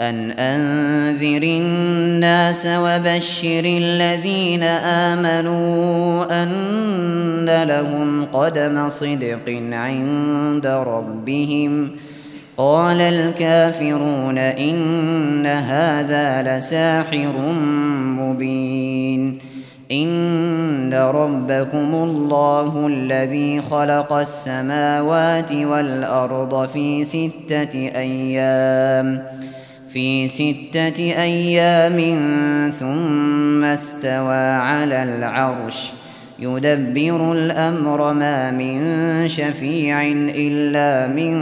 أن 0.00 0.30
أنذر 0.30 1.42
الناس 1.42 2.66
وبشر 2.66 3.62
الذين 3.64 4.62
آمنوا 4.62 6.42
أن 6.42 7.62
لهم 7.64 8.24
قدم 8.24 8.88
صدق 8.88 9.60
عند 9.72 10.66
ربهم 10.66 11.90
قال 12.56 13.00
الكافرون 13.00 14.38
إن 14.38 15.46
هذا 15.46 16.58
لساحر 16.58 17.52
مبين. 18.18 19.38
إن 19.92 20.94
ربكم 20.94 21.94
الله 21.94 22.86
الذي 22.86 23.60
خلق 23.60 24.12
السماوات 24.12 25.52
والأرض 25.52 26.68
في 26.68 27.04
ستة 27.04 27.74
أيام 27.74 29.22
في 29.98 30.28
ستة 30.28 31.22
أيام 31.22 31.98
ثم 32.70 33.64
استوى 33.64 34.50
على 34.54 35.02
العرش. 35.02 35.92
يدبر 36.38 37.32
الأمر 37.32 38.12
ما 38.12 38.50
من 38.50 38.78
شفيع 39.28 40.02
إلا 40.12 41.14
من 41.14 41.36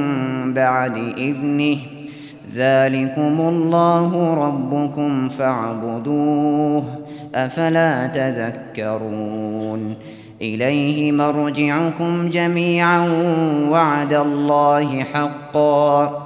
بعد 0.54 0.96
إذنه. 1.18 1.76
ذلكم 2.54 3.40
الله 3.40 4.34
ربكم 4.34 5.28
فاعبدوه 5.28 6.84
أفلا 7.34 8.06
تذكرون. 8.06 9.94
إليه 10.42 11.12
مرجعكم 11.12 12.30
جميعا 12.30 13.08
وعد 13.70 14.14
الله 14.14 15.02
حقاً. 15.02 16.25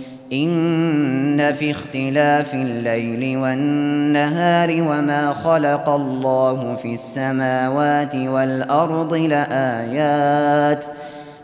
إن 0.33 1.53
في 1.53 1.71
اختلاف 1.71 2.53
الليل 2.53 3.37
والنهار 3.37 4.69
وما 4.69 5.33
خلق 5.33 5.89
الله 5.89 6.75
في 6.75 6.93
السماوات 6.93 8.15
والأرض 8.15 9.13
لآيات 9.13 10.85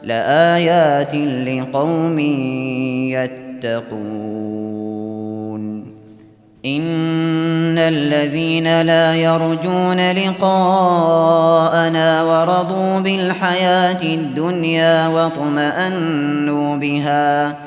لآيات 0.03 1.15
لقوم 1.47 2.19
يتقون. 3.59 4.77
إن 6.65 7.77
الذين 7.77 8.81
لا 8.81 9.15
يرجون 9.15 10.11
لقاءنا 10.11 12.23
ورضوا 12.23 12.99
بالحياة 12.99 14.03
الدنيا 14.03 15.07
واطمأنوا 15.07 16.77
بها 16.77 17.66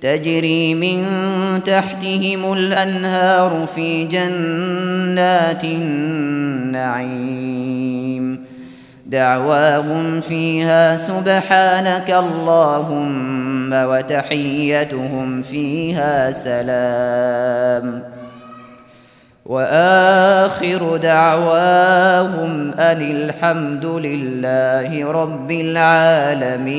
تجري 0.00 0.74
من 0.74 1.04
تحتهم 1.64 2.52
الأنهار 2.52 3.66
في 3.74 4.04
جنات 4.04 5.64
النعيم. 5.64 7.28
دعواهم 9.06 10.20
فيها 10.20 10.96
سبحانك 10.96 12.10
اللهم 12.10 13.72
وتحيتهم 13.72 15.42
فيها 15.42 16.30
سلام. 16.32 18.02
وآخر 19.46 20.96
دعواهم 20.96 22.72
أن 22.72 23.00
الحمد 23.00 23.84
لله 23.84 25.12
رب 25.12 25.50
العالمين. 25.50 26.78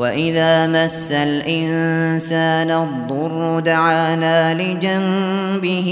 وإذا 0.00 0.66
مس 0.66 1.12
الإنسان 1.12 2.70
الضر 2.70 3.60
دعانا 3.60 4.54
لجنبه 4.54 5.90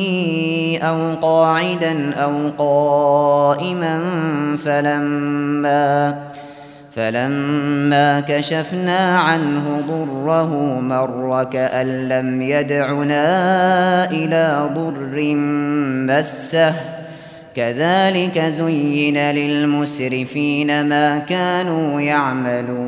أو 0.82 1.14
قاعدا 1.14 2.14
أو 2.14 2.32
قائما 2.58 4.00
فلما 4.64 6.18
فلما 6.92 8.20
كشفنا 8.20 9.18
عنه 9.18 9.82
ضره 9.88 10.80
مر 10.80 11.44
كأن 11.44 12.08
لم 12.08 12.42
يدعنا 12.42 13.24
إلى 14.10 14.70
ضر 14.74 15.34
مسه 16.08 16.74
كذلك 17.56 18.38
زين 18.38 19.18
للمسرفين 19.18 20.84
ما 20.88 21.18
كانوا 21.18 22.00
يعملون 22.00 22.87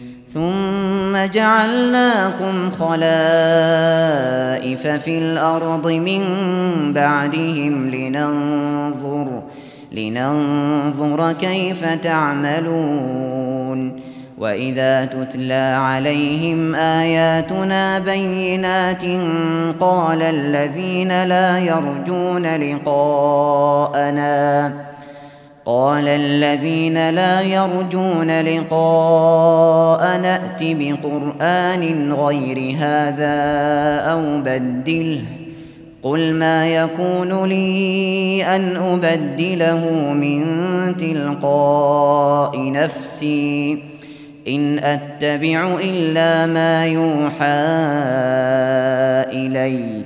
ثم 0.33 1.17
جعلناكم 1.33 2.71
خلائف 2.71 3.27
في 4.87 5.17
الأرض 5.17 5.87
من 5.87 6.23
بعدهم 6.93 7.89
لننظر 7.89 9.41
لننظر 9.91 11.33
كيف 11.33 11.85
تعملون. 11.85 13.31
وإذا 14.41 15.05
تتلى 15.05 15.77
عليهم 15.79 16.75
آياتنا 16.75 17.99
بينات 17.99 19.03
قال 19.79 20.21
الذين 20.21 21.23
لا 21.23 21.59
يرجون 21.59 22.55
لقاءنا 22.55 24.11
قال 25.65 26.07
الذين 26.07 27.09
لا 27.09 27.41
يرجون 27.41 28.41
لقاء 28.41 30.17
نأت 30.17 30.59
بقرآن 30.61 32.13
غير 32.13 32.75
هذا 32.77 33.35
أو 34.11 34.41
بدله 34.41 35.21
قل 36.03 36.33
ما 36.33 36.67
يكون 36.67 37.45
لي 37.45 38.43
أن 38.55 38.75
أبدله 38.75 40.13
من 40.13 40.43
تلقاء 40.97 42.71
نفسي 42.71 43.83
إن 44.47 44.79
أتبع 44.79 45.77
إلا 45.83 46.45
ما 46.45 46.85
يوحى 46.85 47.61
إلي 49.37 50.05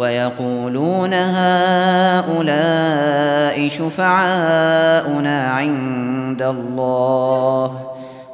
ويقولون 0.00 1.14
هؤلاء 1.14 2.48
شفعاؤنا 3.68 5.50
عند 5.50 6.42
الله 6.42 7.80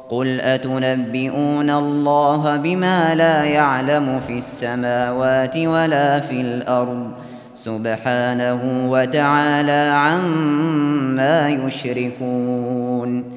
قل 0.09 0.41
أتنبئون 0.41 1.69
الله 1.69 2.55
بما 2.55 3.15
لا 3.15 3.43
يعلم 3.43 4.19
في 4.19 4.37
السماوات 4.37 5.57
ولا 5.57 6.19
في 6.19 6.41
الأرض 6.41 7.11
سبحانه 7.55 8.89
وتعالى 8.89 9.91
عما 9.95 11.49
يشركون 11.49 13.36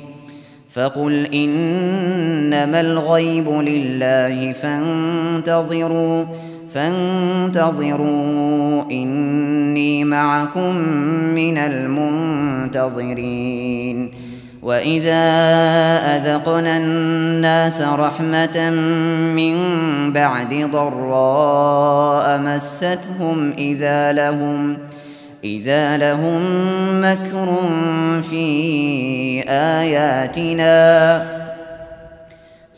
فقل 0.73 1.25
إنما 1.33 2.81
الغيب 2.81 3.49
لله 3.49 4.53
فانتظروا 4.53 6.25
فانتظروا 6.73 8.11
إني 8.91 10.03
معكم 10.03 10.75
من 11.35 11.57
المنتظرين. 12.77 13.11
وإذا 14.61 15.23
أذقنا 16.15 16.77
الناس 16.77 17.81
رحمة 17.81 18.69
من 19.35 19.55
بعد 20.13 20.69
ضراء 20.71 22.41
مستهم 22.41 23.53
إذا 23.57 24.11
لهم 24.13 24.73
ۖ 24.73 24.77
إذا 25.43 25.97
لهم 25.97 26.41
مكر 27.01 27.59
في 28.29 29.43
آياتنا 29.47 31.17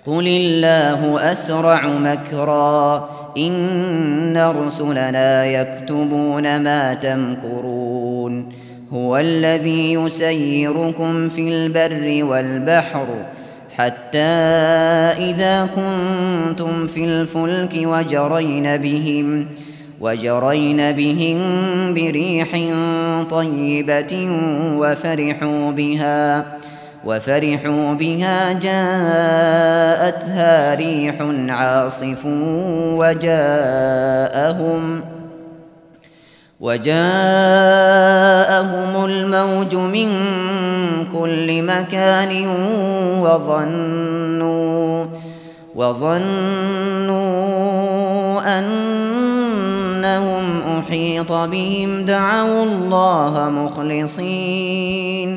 قل 0.08 0.28
الله 0.28 1.32
أسرع 1.32 1.88
مكرا 1.88 3.10
إن 3.38 4.52
رسلنا 4.58 5.46
يكتبون 5.46 6.60
ما 6.60 6.94
تمكرون 6.94 8.54
هو 8.94 9.18
الذي 9.18 9.94
يسيركم 9.94 11.30
في 11.30 11.48
البر 11.48 12.26
والبحر 12.26 13.06
حتى 13.78 14.20
إذا 15.18 15.70
كنتم 15.76 16.88
في 16.88 17.06
الفلك 17.06 17.74
وجرين 17.76 18.78
بهم 18.78 19.44
ۖ 19.44 19.48
وجرين 19.48 19.48
بهم 19.48 19.73
بريح 21.94 22.50
طيبة 23.30 24.28
وفرحوا 24.78 25.72
بها 25.72 26.46
وفرحوا 27.06 27.94
بها 27.94 28.54
جاءتها 28.54 29.56
ريح 30.76 31.16
عاصف 31.50 32.26
وجاءهم 32.98 35.02
وجاءهم 36.60 36.96
الموج 39.06 39.76
من 39.76 40.10
كل 41.12 41.64
مكان 41.64 42.48
وظنوا 43.20 45.06
وظنوا 45.76 47.24
أن 48.60 49.13
أحيط 50.94 51.32
بهم 51.32 52.06
دعوا 52.06 52.64
الله 52.64 53.50
مخلصين. 53.50 55.30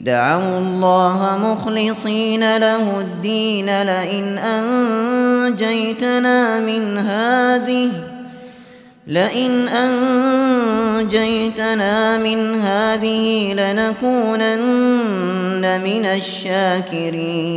دعوا 0.00 0.58
الله 0.58 1.38
مخلصين 1.38 2.56
له 2.56 3.00
الدين 3.00 3.82
لئن 3.82 4.38
أنجيتنا 4.38 5.80
من 6.60 6.98
هذه 6.98 7.90
لئن 9.06 9.68
أنجيتنا 10.98 12.18
من 12.18 12.54
هذه 12.54 13.52
لنكونن 13.54 14.60
من 15.84 16.06
الشاكرين. 16.06 17.56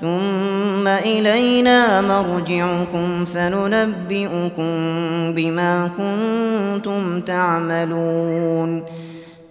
ثم 0.00 0.88
إلينا 0.88 2.00
مرجعكم 2.00 3.24
فننبئكم 3.24 4.72
بما 5.34 5.90
كنتم 5.96 7.20
تعملون. 7.20 8.82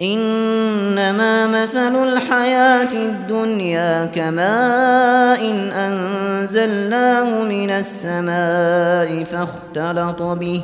إنما 0.01 1.47
مثل 1.47 2.13
الحياة 2.13 2.93
الدنيا 2.93 4.05
كماء 4.05 5.41
إن 5.51 5.71
أنزلناه 5.71 7.43
من 7.43 7.69
السماء 7.69 9.23
فاختلط 9.23 10.21
به 10.21 10.61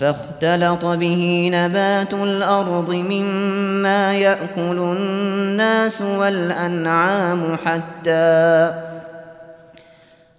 فاختلط 0.00 0.84
به 0.84 1.50
نبات 1.52 2.14
الأرض 2.14 2.90
مما 2.90 4.14
يأكل 4.14 4.78
الناس 4.78 6.02
والأنعام 6.02 7.56
حتى 7.64 8.87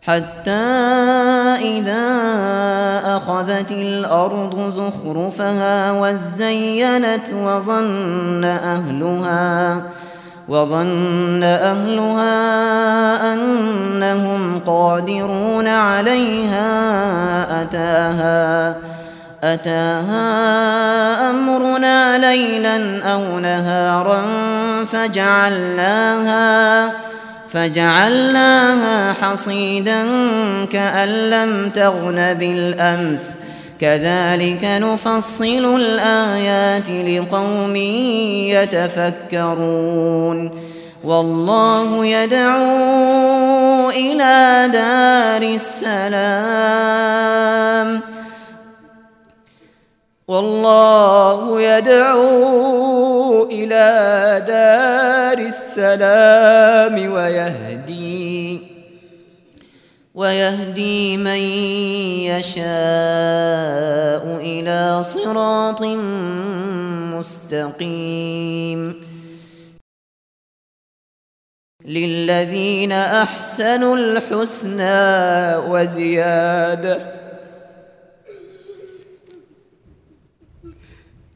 حتى 0.01 0.51
إذا 1.61 2.07
أخذت 3.05 3.71
الأرض 3.71 4.69
زخرفها 4.69 5.91
وزينت 5.91 7.33
وظن 7.33 8.43
أهلها 8.43 9.83
وظن 10.49 11.43
أهلها 11.43 12.33
أنهم 13.33 14.59
قادرون 14.65 15.67
عليها. 15.67 16.69
أتاها 17.61 18.75
أتاها 19.43 21.29
أمرنا 21.29 22.17
ليلا 22.17 23.05
أو 23.13 23.39
نهارا 23.39 24.21
فجعلناها 24.85 26.91
فجعلناها 27.53 29.13
حصيدا 29.13 30.05
كأن 30.65 31.29
لم 31.29 31.69
تغن 31.69 32.33
بالأمس. 32.33 33.35
كذلك 33.81 34.59
نفصل 34.63 35.75
الآيات 35.75 36.89
لقوم 36.89 37.75
يتفكرون. 39.35 40.51
والله 41.03 42.05
يدعو 42.05 43.89
إلى 43.89 44.69
دار 44.73 45.41
السلام. 45.41 46.29
والله 50.29 51.61
يدعو 51.61 53.49
إلى 53.49 53.85
دار 54.47 55.37
السلام 55.47 57.11
ويهدي 57.11 58.61
ويهدي 60.15 61.17
من 61.17 61.41
يشاء 62.29 62.63
إلى 64.37 65.03
صراط 65.03 65.81
مستقيم. 67.17 69.09
للذين 71.85 72.91
أحسنوا 72.91 73.95
الحسنى 73.95 75.55
وزيادة 75.71 77.18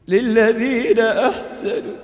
للذين 0.08 1.00
أحسنوا. 1.00 1.96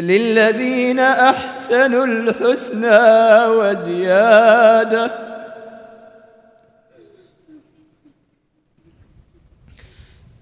للذين 0.00 0.98
أحسنوا 0.98 2.06
الحسنى 2.06 3.46
وزيادة. 3.46 5.10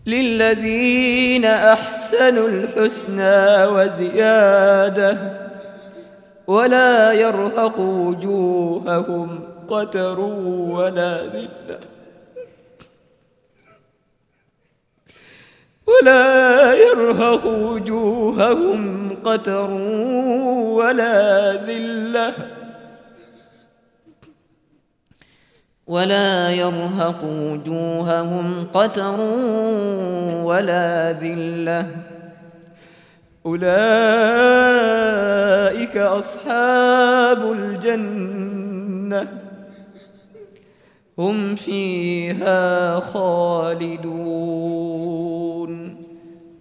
للذين 0.07 1.45
أحسنوا 1.45 2.49
الحسنى 2.49 3.67
وزيادة. 3.67 5.19
ولا 6.47 7.13
يرهق 7.13 7.81
وجوههم 7.81 9.49
قتر 9.69 10.21
ولا 10.21 11.27
ذلة. 11.27 12.00
ولا 15.91 16.75
يرهق 16.75 17.47
وجوههم 17.47 19.11
قتر 19.25 19.71
ولا 20.71 21.55
ذلة. 21.55 22.33
ولا 25.87 26.51
يرهق 26.51 27.25
وجوههم 27.25 28.67
قتر 28.75 29.21
ولا 30.45 31.13
ذلة. 31.13 31.87
أولئك 33.47 33.77
أصحاب 35.97 37.53
الجنة. 37.53 39.29
هم 41.19 41.57
فيها 41.57 43.01
خالدون. 43.01 45.30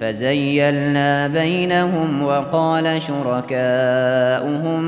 فزيلنا 0.00 1.28
بينهم 1.28 2.22
وقال 2.22 3.02
شركاؤهم 3.02 4.82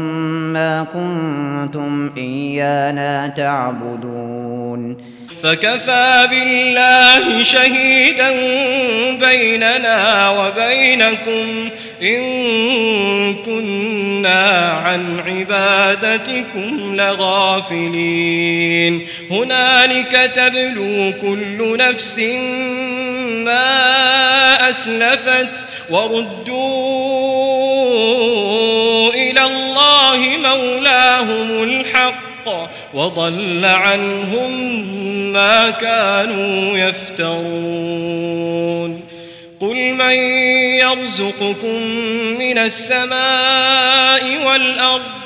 ما 0.52 0.84
كنتم 0.84 2.10
إيانا 2.16 3.28
تعبدون. 3.28 4.96
فكفى 5.42 6.26
بالله 6.30 7.42
شهيدا 7.42 8.30
بيننا 9.20 10.30
وبينكم 10.30 11.68
إن 12.02 13.34
كنا 13.34 14.70
عن 14.70 15.20
عبادتكم 15.20 16.96
لغافلين. 16.96 18.26
هنالك 19.30 20.30
تبلو 20.34 21.12
كل 21.20 21.76
نفس 21.78 22.18
ما 23.44 24.70
أسلفت 24.70 25.66
وردوا 25.90 26.26
إلى 29.14 29.44
الله 29.44 30.18
مولاهم 30.42 31.62
الحق 31.62 32.26
وضل 32.94 33.64
عنهم 33.64 34.52
ما 35.32 35.70
كانوا 35.70 36.78
يفترون. 36.78 38.26
قل 39.60 39.94
من 39.94 40.14
يرزقكم 40.80 41.82
من 42.38 42.58
السماء 42.58 44.46
والأرض 44.46 45.25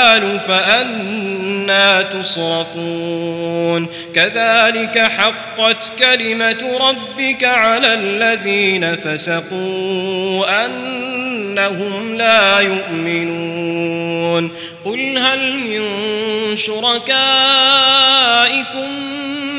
القرآن 0.00 0.38
فأنا 0.38 2.02
تصرفون. 2.02 3.86
كذلك 4.14 4.98
حقت 4.98 5.92
كلمة 5.98 6.78
ربك 6.80 7.44
على 7.44 7.94
الذين 7.94 8.96
فسقوا 8.96 10.64
أنهم 10.64 12.16
لا 12.16 12.60
يؤمنون. 12.60 14.50
قل 14.84 15.18
هل 15.18 15.58
من 15.58 15.86
شركائكم 16.56 17.10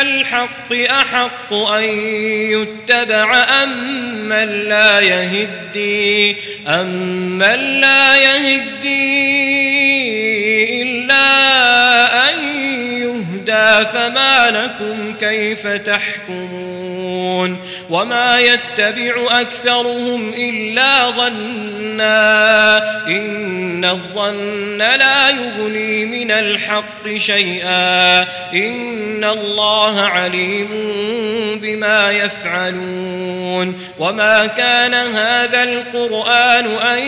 الحق 0.00 0.72
أحق 0.90 1.52
أن 1.54 1.84
يتبع 2.52 3.44
أم 3.62 3.68
من 4.28 4.48
لا 4.68 5.00
يهدي 5.00 6.36
أم 6.68 6.88
من 7.38 7.80
لا 7.80 8.16
يهدي 8.16 9.24
إلا 10.82 11.24
أن 12.30 12.38
يهدى 12.92 13.86
فما 13.92 14.50
لكم 14.50 15.14
كيف 15.16 15.66
تحكمون؟ 15.66 17.03
وما 17.90 18.40
يتبع 18.40 19.40
أكثرهم 19.40 20.34
إلا 20.36 21.10
ظنا 21.10 22.78
إن 23.06 23.84
الظن 23.84 24.78
لا 24.78 25.30
يغني 25.30 26.04
من 26.04 26.30
الحق 26.30 27.16
شيئا 27.16 28.22
إن 28.52 29.24
الله 29.24 30.00
عليم 30.00 30.68
بما 31.62 32.12
يفعلون 32.12 33.80
وما 33.98 34.46
كان 34.46 34.94
هذا 34.94 35.62
القرآن 35.62 36.66
أن 36.66 36.98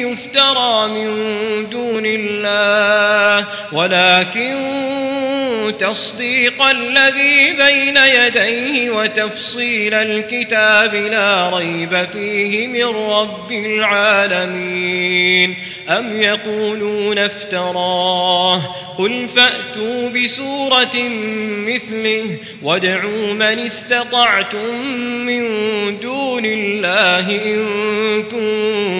يفترى 0.00 0.88
من 0.88 1.10
دون 1.70 2.02
الله 2.06 3.46
ولكن 3.72 4.56
تصديق 5.78 6.62
الذي 6.62 7.52
بين 7.52 7.96
يديه 7.96 8.90
وتفصيل 8.90 9.61
الكتاب 9.94 10.94
لا 10.94 11.58
ريب 11.58 12.06
فيه 12.12 12.66
من 12.66 12.84
رب 12.84 13.52
العالمين. 13.52 15.54
أم 15.88 16.20
يقولون 16.20 17.18
افتراه؟ 17.18 18.56
قل 18.98 19.28
فأتوا 19.28 20.08
بسورة 20.08 20.96
مثله 21.66 22.36
وادعوا 22.62 23.32
من 23.32 23.42
استطعتم 23.42 24.74
من 25.26 25.42
دون 26.00 26.44
الله 26.44 27.30
إن 27.30 28.22
كنتم 28.22 28.71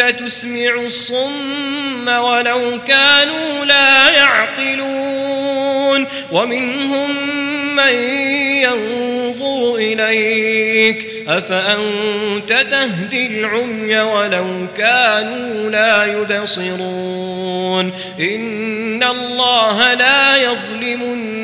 تسمع 0.00 0.74
الصم 0.74 2.08
ولو 2.08 2.78
كانوا 2.86 3.64
لا 3.64 4.10
يعقلون 4.10 6.06
ومنهم 6.32 7.16
من 7.76 7.94
ينظر 8.62 9.74
إليك 9.74 11.08
أفأنت 11.28 12.66
تهدي 12.70 13.26
العمي 13.26 14.00
ولو 14.00 14.66
كانوا 14.76 15.70
لا 15.70 16.04
يبصرون 16.04 17.92
إن 18.20 19.02
الله 19.02 19.94
لا 19.94 20.36
يظلم 20.36 21.02
الناس 21.02 21.41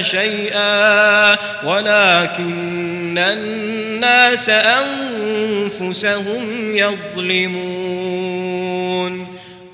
شيئا 0.00 1.36
ولكن 1.64 3.18
الناس 3.18 4.50
أنفسهم 4.50 6.16
يظلمون. 6.76 8.08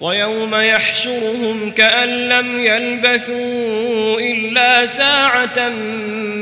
ويوم 0.04 0.54
يحشرهم 0.54 1.70
كأن 1.70 2.28
لم 2.28 2.64
يلبثوا 2.64 4.20
إلا 4.20 4.86
ساعة 4.86 5.68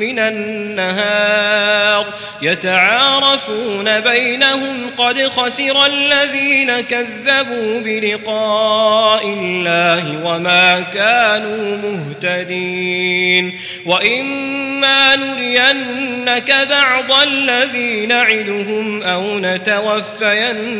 من 0.02 0.18
النهار 0.18 2.06
يتعارفون 2.42 4.00
بينهم 4.00 4.90
قد 4.98 5.26
خسر 5.26 5.86
الذين 5.86 6.80
كذبوا 6.80 7.80
بلقاء 7.80 9.26
الله 9.26 10.24
وما 10.24 10.80
كانوا 10.80 11.76
مهتدين 11.76 13.58
وإما 13.86 15.16
نرينك 15.16 16.54
بعض 16.70 17.12
الذي 17.22 18.06
نعدهم 18.06 19.02
أو 19.02 19.38
نتوفينك 19.38 20.72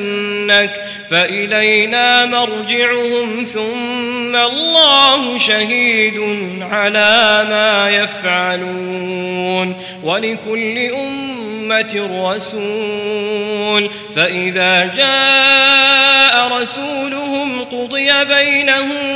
فإلينا 1.11 2.27
مرجعهم 2.73 3.45
ثم 3.45 4.37
الله 4.37 5.39
شهيد 5.39 6.19
على 6.61 7.47
ما 7.49 7.91
يفعلون 7.91 9.75
ولكل 10.03 10.79
أمة 10.79 12.11
رسول 12.25 13.91
فإذا 14.17 14.87
جاء 14.87 16.49
رسولهم 16.61 17.65
قضي 17.65 18.25
بينهم 18.25 19.13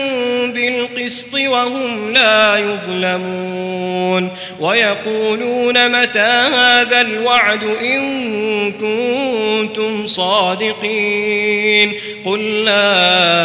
بالقسط 0.53 1.35
وهم 1.35 2.13
لا 2.15 2.59
يظلمون 2.59 4.31
ويقولون 4.61 6.01
متى 6.03 6.19
هذا 6.55 7.01
الوعد 7.01 7.65
إن 7.65 8.73
كنتم 8.73 10.07
صادقين 10.07 11.95
قل 12.25 12.65
لا 12.65 13.36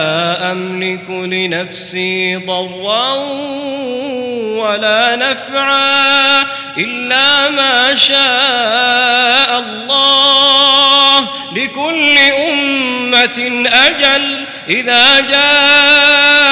أملك 0.51 1.09
لنفسي 1.09 2.35
ضرا 2.35 3.13
ولا 4.61 5.15
نفعا 5.15 6.41
إلا 6.77 7.49
ما 7.49 7.95
شاء 7.95 9.59
الله 9.59 11.27
لكل 11.55 12.17
أمة 12.17 13.67
أجل 13.67 14.45
إذا 14.69 15.19
جاء 15.19 16.51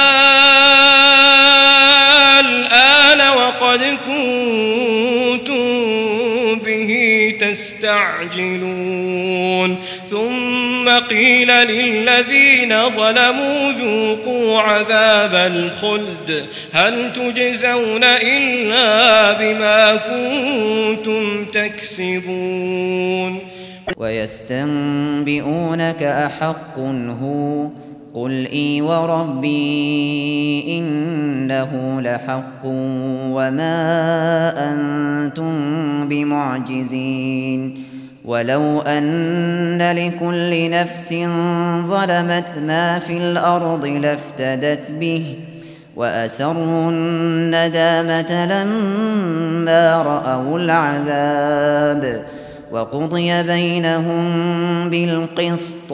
تستعجلون 7.51 9.11
ثم 10.09 10.89
قيل 11.09 11.47
للذين 11.47 12.89
ظلموا 12.89 13.71
ذوقوا 13.71 14.59
عذاب 14.59 15.35
الخلد. 15.35 16.45
هل 16.71 17.13
تجزون 17.13 18.03
إلا 18.03 19.33
بما 19.33 19.95
كنتم 19.95 21.45
تكسبون؟ 21.45 23.39
ويستنبئونك 23.97 26.03
أحق 26.03 26.79
هو 27.21 27.69
قل 28.13 28.47
إي 28.47 28.81
وربي 28.81 30.63
إنه 30.77 32.01
لحق 32.01 32.65
وما 32.65 33.73
أنتم 34.71 35.53
بمعجزين 36.09 37.83
ولو 38.25 38.81
أن 38.81 39.91
لكل 39.91 40.69
نفس 40.69 41.13
ظلمت 41.87 42.57
ما 42.57 42.99
في 42.99 43.17
الأرض 43.17 43.85
لافتدت 43.85 44.91
به 44.91 45.35
وأسروا 45.95 46.91
الندامة 46.91 48.45
لما 48.45 50.01
رأوا 50.01 50.59
العذاب 50.59 52.25
وقضي 52.71 53.43
بينهم 53.43 54.89
بالقسط 54.89 55.93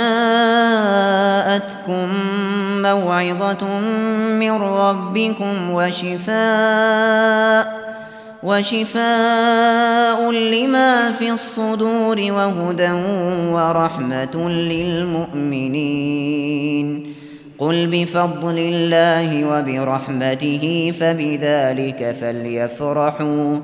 موعظة 2.81 3.79
من 4.39 4.51
ربكم 4.61 5.69
وشفاء 5.71 7.09
وشفاء 8.43 10.31
لما 10.31 11.11
في 11.11 11.31
الصدور 11.31 12.17
وهدى 12.31 12.91
ورحمة 13.53 14.49
للمؤمنين 14.49 15.89
قل 17.59 17.87
بفضل 17.87 18.57
الله 18.57 19.45
وبرحمته 19.45 20.93
فبذلك 20.99 22.15
فليفرحوا 22.21 23.59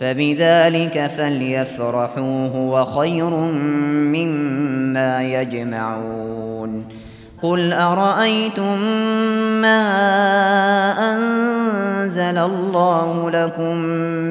فبذلك 0.00 1.06
فليفرحوا 1.16 2.46
هو 2.46 2.84
خير 2.84 3.30
مما 4.14 5.22
يجمعون. 5.22 6.84
قل 7.42 7.72
أرأيتم 7.72 8.78
ما 9.60 9.82
أنزل 11.12 12.38
الله 12.38 13.30
لكم 13.30 13.76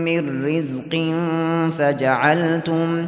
من 0.06 0.46
رزق 0.46 1.14
فجعلتم 1.78 3.08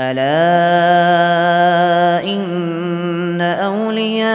ألا 0.00 0.24
إن 2.24 3.40
أولياء 3.40 4.34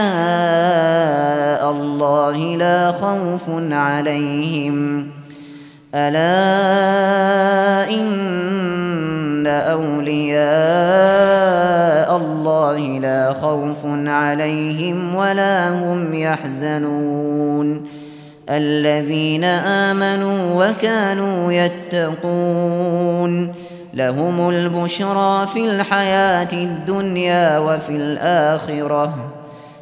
الله 1.72 2.58
لا 2.58 2.92
خوف 2.92 3.50
عليهم. 3.72 5.08
ألا 5.96 7.90
إن 7.90 9.48
أولياء 9.48 10.40
الله 12.18 13.00
لا 13.00 13.34
خوف 13.34 13.86
عليهم 14.08 15.16
ولا 15.16 15.70
هم 15.70 16.14
يحزنون. 16.14 17.86
الذين 18.50 19.44
آمنوا 19.44 20.66
وكانوا 20.66 21.54
يتقون. 21.54 23.54
لهم 23.94 24.50
البشرى 24.50 25.48
في 25.48 25.66
الحياة 25.66 26.54
الدنيا 26.54 27.58
وفي 27.58 27.90
الآخرة. 27.90 29.32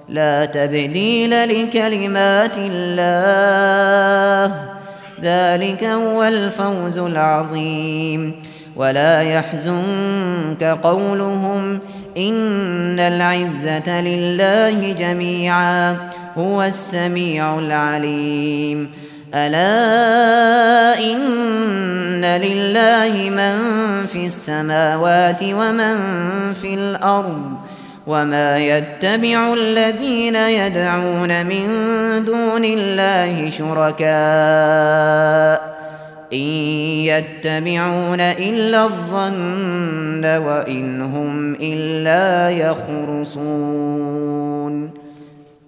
لا 0.10 0.46
تبديل 0.46 1.64
لكلمات 1.64 2.58
الله. 2.58 4.56
ذلك 5.22 5.84
هو 5.84 6.24
الفوز 6.24 6.98
العظيم. 6.98 8.36
ولا 8.76 9.22
يحزنك 9.22 10.64
قولهم 10.64 11.80
إن 12.18 13.00
العزة 13.00 14.02
لله 14.02 14.92
جميعا. 14.92 15.98
هو 16.38 16.64
السميع 16.64 17.60
العليم. 17.60 19.07
ألا 19.34 21.00
إن 21.00 22.26
لله 22.26 23.30
من 23.30 23.56
في 24.06 24.26
السماوات 24.26 25.44
ومن 25.44 25.98
في 26.54 26.74
الأرض 26.74 27.54
وما 28.08 28.58
يتبع 28.58 29.54
الذين 29.54 30.36
يدعون 30.36 31.46
من 31.46 31.68
دون 32.26 32.66
الله 32.66 33.50
شركاء 33.50 34.08
إن 36.34 36.38
يتبعون 37.08 38.20
إلا 38.20 38.84
الظن 38.84 40.26
وإن 40.26 41.02
هم 41.02 41.56
إلا 41.62 42.50
يخرصون 42.50 44.37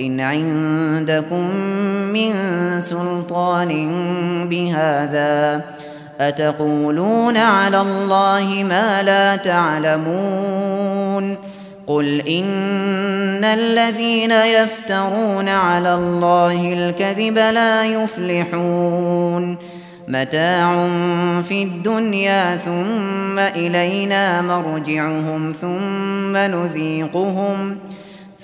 إن 0.00 0.20
عندكم 0.20 1.50
من 2.12 2.32
سلطان 2.80 3.68
بهذا 4.48 5.64
أتقولون 6.20 7.36
على 7.36 7.80
الله 7.80 8.64
ما 8.68 9.02
لا 9.02 9.36
تعلمون 9.36 11.36
قل 11.86 12.28
إن 12.28 13.44
الذين 13.44 14.30
يفترون 14.30 15.48
على 15.48 15.94
الله 15.94 16.72
الكذب 16.72 17.38
لا 17.38 17.84
يفلحون 17.84 19.56
متاع 20.08 20.72
في 21.42 21.62
الدنيا 21.62 22.56
ثم 22.56 23.38
إلينا 23.38 24.42
مرجعهم 24.42 25.52
ثم 25.60 26.36
نذيقهم 26.36 27.76
ثم 27.76 27.97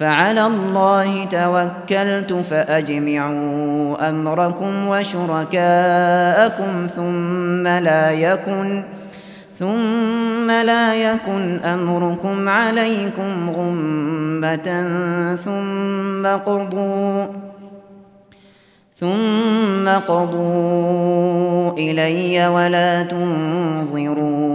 فعلى 0.00 0.46
الله 0.46 1.24
توكلت 1.24 2.32
فأجمعوا 2.32 4.08
أمركم 4.08 4.88
وشركاءكم 4.88 6.86
ثم 6.96 7.66
لا 7.66 8.10
يكن 8.10 8.82
ثم 9.58 10.50
لا 10.50 10.94
يكن 10.94 11.58
أمركم 11.64 12.48
عليكم 12.48 13.50
غمة 13.50 14.86
ثم 15.44 16.26
قضوا 16.26 17.26
ثم 19.00 19.88
قضوا 19.88 21.72
إلي 21.72 22.48
ولا 22.48 23.02
تنظرون 23.02 24.49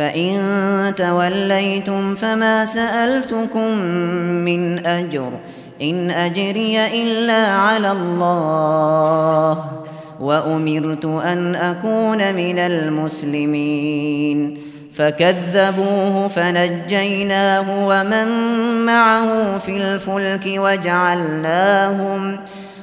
فإن 0.00 0.94
توليتم 0.96 2.14
فما 2.14 2.64
سألتكم 2.64 3.78
من 4.44 4.86
أجر 4.86 5.30
إن 5.82 6.10
أجري 6.10 7.02
إلا 7.02 7.46
على 7.46 7.92
الله 7.92 9.64
وأمرت 10.20 11.04
أن 11.04 11.54
أكون 11.54 12.34
من 12.34 12.58
المسلمين 12.58 13.90
فكذبوه 14.94 16.28
فنجيناه 16.28 17.86
ومن 17.86 18.28
معه 18.86 19.58
في 19.58 19.76
الفلك 19.76 20.44
وجعلناهم 20.46 22.36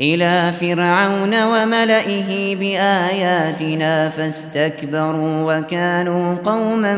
إلى 0.00 0.52
فرعون 0.60 1.42
وملئه 1.42 2.56
بآياتنا 2.56 4.08
فاستكبروا 4.08 5.58
وكانوا 5.58 6.36
قوما 6.44 6.96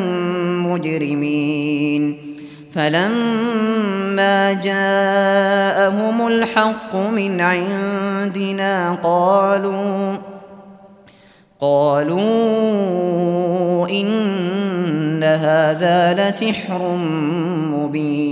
مجرمين. 0.69 2.17
فلما 2.75 4.53
جاءهم 4.53 6.27
الحق 6.27 6.97
من 6.97 7.41
عندنا 7.41 8.97
قالوا 9.03 10.17
قالوا 11.61 12.29
إن 13.89 15.25
هذا 15.25 16.29
لسحر 16.29 16.97
مبين. 17.77 18.32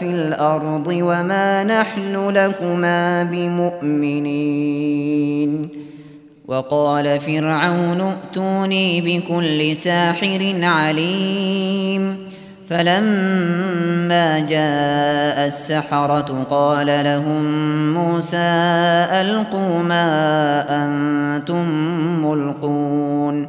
في 0.00 0.10
الأرض 0.10 0.86
وما 0.86 1.64
نحن 1.64 2.28
لكما 2.28 3.22
بمؤمنين. 3.22 4.88
وقال 6.48 7.20
فرعون 7.20 8.00
ائتوني 8.00 9.00
بكل 9.00 9.76
ساحر 9.76 10.54
عليم. 10.62 12.16
فلما 12.68 14.38
جاء 14.38 15.46
السحرة 15.46 16.46
قال 16.50 16.86
لهم 16.86 17.44
موسى 17.94 18.36
ألقوا 19.10 19.82
ما 19.82 20.64
أنتم 20.70 21.68
ملقون. 22.24 23.48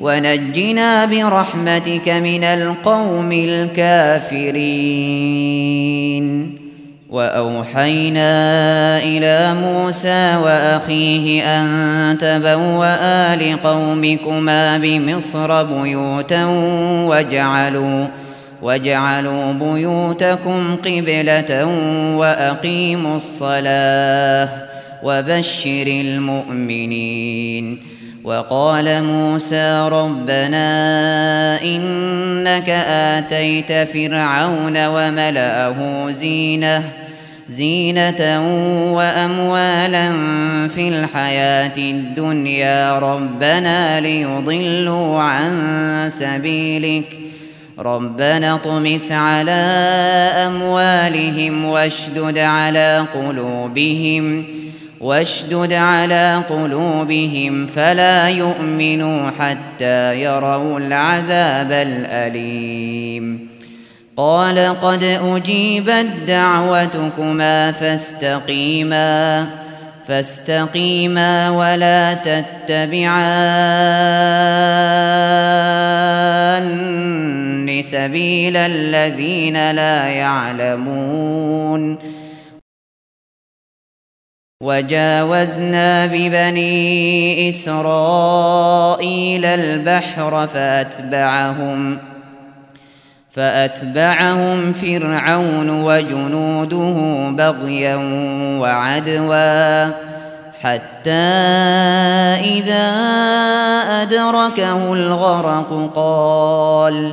ونجنا 0.00 1.04
برحمتك 1.04 2.08
من 2.08 2.44
القوم 2.44 3.32
الكافرين. 3.32 4.98
وأوحينا 7.10 8.28
إلى 8.98 9.54
موسى 9.54 10.36
وأخيه 10.36 11.42
أن 11.42 12.18
تبوأ 12.18 13.36
لقومكما 13.36 14.78
بمصر 14.78 15.62
بيوتا 15.62 16.44
واجعلوا 17.08 18.06
واجعلوا 18.62 19.52
بيوتكم 19.52 20.76
قبلة 20.76 21.64
وأقيموا 22.16 23.16
الصلاة 23.16 24.48
وبشر 25.02 25.86
المؤمنين. 25.86 27.78
وقال 28.28 29.04
موسى 29.04 29.88
ربنا 29.92 31.62
إنك 31.62 32.70
آتيت 32.88 33.88
فرعون 33.88 34.86
وملأه 34.86 36.10
زينة 36.10 36.82
زينة 37.48 38.42
وأموالا 38.94 40.12
في 40.68 40.88
الحياة 40.88 41.76
الدنيا. 41.76 42.98
ربنا 42.98 44.00
ليضلوا 44.00 45.22
عن 45.22 46.04
سبيلك. 46.08 47.18
ربنا 47.78 48.54
اطمس 48.54 49.12
على 49.12 49.50
أموالهم 50.46 51.64
واشدد 51.64 52.38
على 52.38 53.06
قلوبهم. 53.14 54.57
واشدد 55.00 55.72
على 55.72 56.42
قلوبهم 56.50 57.66
فلا 57.66 58.28
يؤمنوا 58.28 59.30
حتى 59.30 60.22
يروا 60.22 60.78
العذاب 60.78 61.72
الأليم. 61.72 63.48
قال 64.16 64.58
قد 64.82 65.02
أجيبت 65.04 66.06
دعوتكما 66.26 67.72
فاستقيما 67.72 69.46
فاستقيما 70.08 71.50
ولا 71.50 72.14
تتبعان 72.14 73.58
سبيل 77.82 78.56
الذين 78.56 79.70
لا 79.70 80.06
يعلمون. 80.06 81.98
وجاوزنا 84.62 86.06
ببني 86.06 87.48
إسرائيل 87.48 89.44
البحر 89.44 90.46
فأتبعهم 90.46 91.98
فأتبعهم 93.30 94.72
فرعون 94.72 95.70
وجنوده 95.70 97.28
بغيا 97.30 97.96
وعدوا 98.60 99.92
حتى 100.62 101.10
إذا 102.42 102.88
أدركه 104.02 104.92
الغرق 104.92 105.90
قال 105.94 107.12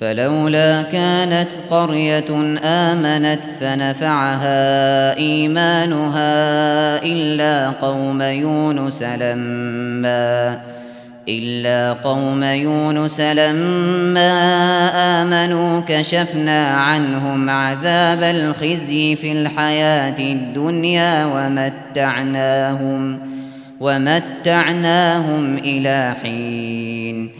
فلولا 0.00 0.82
كانت 0.82 1.48
قرية 1.70 2.58
آمنت 2.64 3.44
فنفعها 3.60 5.16
إيمانها 5.16 6.22
إلا 7.04 7.70
قوم 7.70 8.22
يونس 8.22 9.02
لما 9.02 10.60
إلا 11.28 11.92
قوم 11.92 12.42
يونس 12.42 13.20
لما 13.20 14.32
آمنوا 15.22 15.80
كشفنا 15.88 16.68
عنهم 16.68 17.50
عذاب 17.50 18.22
الخزي 18.22 19.16
في 19.16 19.32
الحياة 19.32 20.18
الدنيا 20.18 21.24
ومتعناهم 21.24 23.18
ومتعناهم 23.80 25.56
إلى 25.56 26.14
حين 26.22 27.39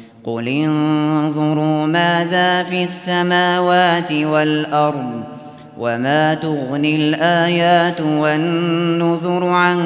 قل 0.23 0.47
انظروا 0.47 1.85
ماذا 1.85 2.63
في 2.63 2.83
السماوات 2.83 4.11
والأرض 4.11 5.23
وما 5.79 6.33
تغني 6.33 6.95
الآيات 6.95 8.01
والنذر 8.01 9.45
عن 9.45 9.79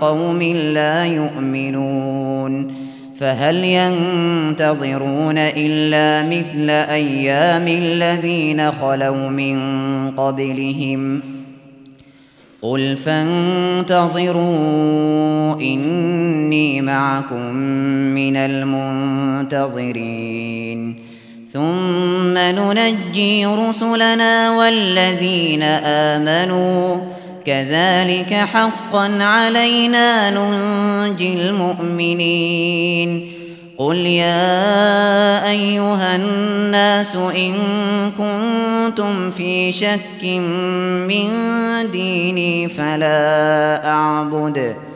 قوم 0.00 0.42
لا 0.42 1.04
يؤمنون 1.04 2.72
فهل 3.20 3.64
ينتظرون 3.64 5.38
إلا 5.38 6.28
مثل 6.36 6.70
أيام 6.70 7.68
الذين 7.68 8.72
خلوا 8.72 9.28
من 9.28 9.58
قبلهم 10.10 11.20
قل 12.62 12.96
فانتظروا 12.96 14.44
إني 15.60 16.80
معكم 16.80 17.52
من 18.14 18.36
المنتظرين 19.52 20.94
ثم 21.52 22.38
ننجي 22.38 23.46
رسلنا 23.46 24.58
والذين 24.58 25.62
آمنوا. 25.62 26.96
كذلك 27.46 28.34
حقا 28.34 29.22
علينا 29.22 30.30
ننجي 30.30 31.32
المؤمنين. 31.32 33.32
قل 33.78 33.96
يا 33.96 35.50
أيها 35.50 36.16
الناس 36.16 37.16
إن 37.16 37.54
كنتم 38.18 39.30
في 39.30 39.72
شك 39.72 40.24
من 40.24 41.30
ديني 41.90 42.68
فلا 42.68 43.86
أعبد 43.86 43.86
فلا 43.86 43.86
أعبد. 43.86 44.95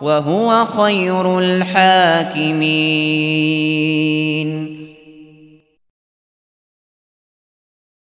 وهو 0.00 0.64
خير 0.64 1.38
الحاكمين. 1.38 2.48